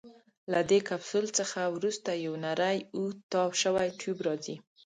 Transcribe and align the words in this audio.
له 0.51 0.59
دې 0.69 0.79
کپسول 0.89 1.25
څخه 1.39 1.61
وروسته 1.75 2.09
یو 2.25 2.33
نیری 2.45 2.77
اوږد 2.95 3.19
تاو 3.31 3.49
شوی 3.61 3.87
ټیوب 3.99 4.17
راځي. 4.27 4.55